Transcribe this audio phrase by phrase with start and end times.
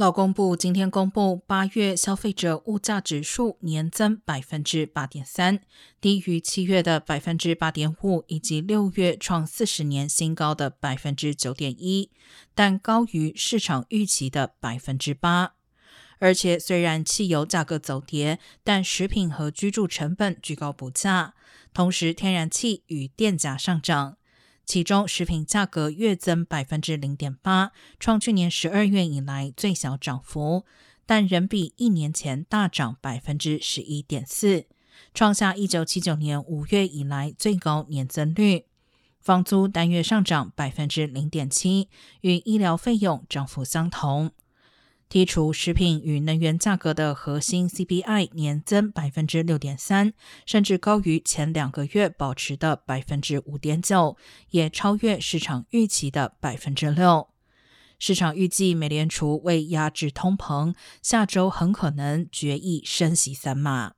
[0.00, 5.60] 劳工部今天公布八月消费者物价指数年增百分之八点三，
[6.00, 12.10] 低于七月的百分之八点五，以及六月创四十年新高的百分之九点一，
[12.54, 15.52] 但高于市场预期的百分之八。
[16.18, 21.34] 而且虽然汽油价格走跌，但食品和居住成本居高不下，
[21.74, 24.16] 同时天然气与电价上涨。
[24.70, 30.64] 其中，食品价格月增百分之零点八，创去年十二月以来最小涨幅，
[31.04, 34.66] 但仍比一年前大涨百分之十一点四，
[35.12, 38.66] 创下一九七九年五月以来最高年增率。
[39.18, 41.88] 房租单月上涨百分之零点七，
[42.20, 44.30] 与医疗费用涨幅相同。
[45.10, 50.12] 剔除食品与能源价格的核心 CPI 年增百分之六点三，
[50.46, 54.16] 甚至高于前两个月保持的百分之五点九，
[54.50, 57.26] 也超越市场预期的百分之六。
[57.98, 63.94] 市场预计美联储为压制通膨，下周很可能决议升息三码。